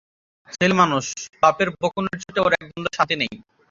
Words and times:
ছেলেমানুষ, 0.49 1.05
বাপের 1.41 1.69
বকুনির 1.75 2.17
চোটে 2.23 2.39
ওর 2.41 2.53
একদণ্ড 2.55 2.87
শান্তি 2.97 3.15
নেই। 3.21 3.33